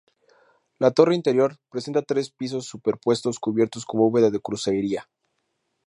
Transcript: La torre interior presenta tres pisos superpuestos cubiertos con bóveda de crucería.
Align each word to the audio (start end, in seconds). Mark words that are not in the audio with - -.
La 0.83 0.89
torre 0.89 1.13
interior 1.13 1.55
presenta 1.69 2.01
tres 2.01 2.31
pisos 2.31 2.65
superpuestos 2.65 3.37
cubiertos 3.37 3.85
con 3.85 3.99
bóveda 3.99 4.31
de 4.31 4.39
crucería. 4.39 5.07